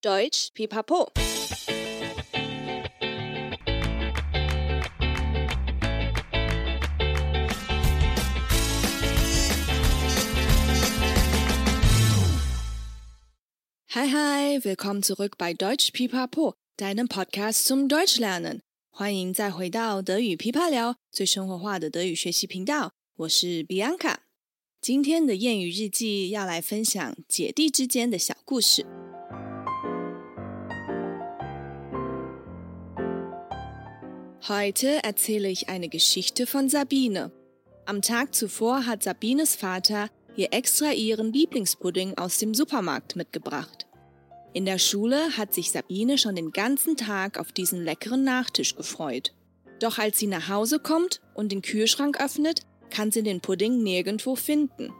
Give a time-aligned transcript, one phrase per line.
[0.00, 1.08] Deutsch Pipapo。
[13.88, 18.60] Hi hi, willkommen zurück bei Deutsch Pipapo, deinem Podcast zum Deutsch lernen。
[18.90, 22.92] 欢迎再回到德语噼啪聊，最生活化的德语学习频道。
[23.16, 24.18] 我是 Bianca。
[24.80, 28.86] 今天的谚语日记要来分享姐弟之间的小故事。
[34.46, 37.32] Heute erzähle ich eine Geschichte von Sabine.
[37.86, 43.88] Am Tag zuvor hat Sabines Vater ihr extra ihren Lieblingspudding aus dem Supermarkt mitgebracht.
[44.54, 49.34] In der Schule hat sich Sabine schon den ganzen Tag auf diesen leckeren Nachtisch gefreut.
[49.80, 54.36] Doch als sie nach Hause kommt und den Kühlschrank öffnet, kann sie den Pudding nirgendwo
[54.36, 54.92] finden.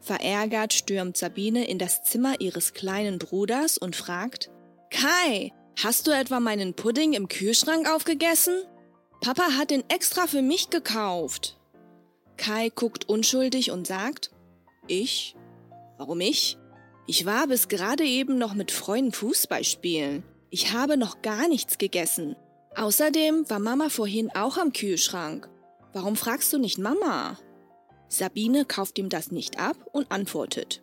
[0.00, 4.50] Verärgert stürmt Sabine in das Zimmer ihres kleinen Bruders und fragt,
[4.90, 8.54] Kai, hast du etwa meinen Pudding im Kühlschrank aufgegessen?
[9.20, 11.58] Papa hat den extra für mich gekauft.
[12.36, 14.30] Kai guckt unschuldig und sagt,
[14.86, 15.36] ich?
[15.98, 16.56] Warum ich?
[17.06, 20.22] Ich war bis gerade eben noch mit Freunden Fußball spielen.
[20.48, 22.36] Ich habe noch gar nichts gegessen.
[22.76, 25.48] Außerdem war Mama vorhin auch am Kühlschrank.
[25.92, 27.38] Warum fragst du nicht Mama?
[28.08, 30.82] Sabine kauft ihm das nicht ab und antwortet.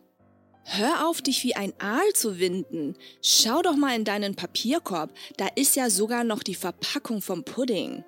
[0.67, 2.95] Hör auf, dich wie ein Aal zu winden.
[3.21, 8.05] Schau doch mal in deinen Papierkorb, da ist ja sogar noch die Verpackung vom Pudding.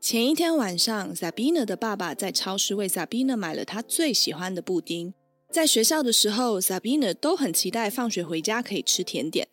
[0.00, 5.14] 前一天晚上，Sabine 的爸爸在超市为 Sabine 买了他最喜欢的布丁。
[5.48, 9.46] 在学校的时候，Sabine 都很期待放学回家可以吃甜点。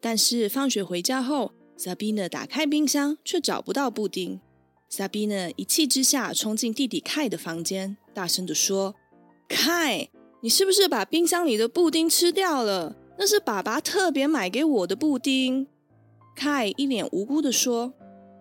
[0.00, 4.40] 但是放学回家后，Sabine 打开冰箱却找不到布丁。
[4.91, 8.93] Sabina 一气之下冲进弟弟 Kai 的房间，大声地说
[9.47, 10.09] ：“Kai，
[10.41, 12.97] 你是不是把冰箱里的布丁吃掉了？
[13.17, 15.65] 那是爸爸特别买给我的布丁。
[16.37, 17.93] ”Kai 一脸无辜地说：“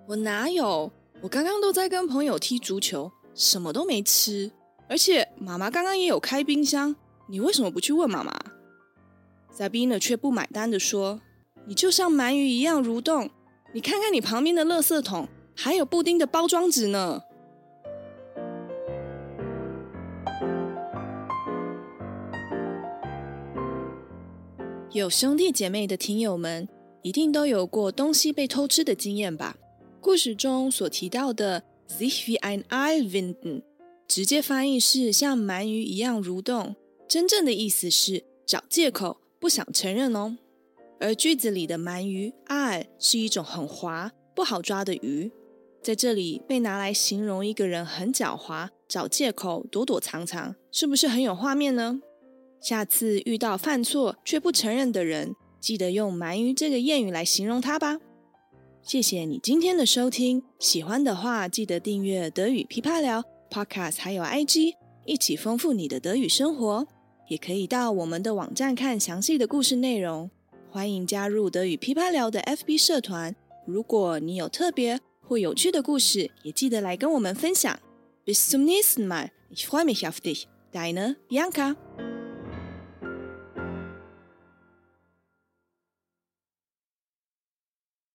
[0.09, 0.91] 我哪有？”
[1.23, 4.51] 我刚刚都在跟朋友踢足球，什么都没吃。
[4.89, 6.97] 而且妈妈刚刚也有开冰箱，
[7.29, 8.37] 你为什么不去问妈妈
[9.57, 11.21] ？”Sabina 却不买单地说
[11.69, 13.31] ：“你就像鳗鱼一样蠕动，
[13.73, 15.29] 你看看你旁边的垃圾桶，
[15.63, 17.23] 还有布丁的包装纸呢。”
[24.93, 26.67] 有兄弟姐妹的听友们，
[27.03, 29.59] 一定都有过东西被偷吃的经验吧？
[30.01, 33.63] 故事中所提到的 sich wie ein Aal winden，
[34.09, 36.75] 直接翻译是像鳗鱼一样蠕动，
[37.07, 40.39] 真正的意思是找借口，不想承认哦。
[40.99, 45.31] 而句子里的鳗鱼 Aal 是一种很滑、不好抓的鱼，
[45.83, 52.01] 在这里被拿来形容一个人很狡猾，找借口躲躲藏藏，是不是很有画面呢？
[52.61, 57.99] 下次遇到犯错却不承认的人，记得用鳗鱼这个谚语来形容他吧。
[58.83, 64.75] 谢谢你今天的收听，喜欢的话记得订阅德语噼啪聊 Podcast，还有 IG，
[65.07, 66.87] 一起丰富你的德语生活。
[67.29, 70.29] 也可以到我们的网站看详细的故事内容。
[70.69, 73.35] 欢迎加入德语噼啪聊的 FB 社团。
[73.67, 74.99] 如果你有特别
[75.30, 77.80] 或有趣的故事，也记得来跟我们分享。
[78.26, 79.32] Bis zum nächsten Mal.
[79.50, 80.48] Ich freue mich auf dich.
[80.72, 81.76] Deine Bianca.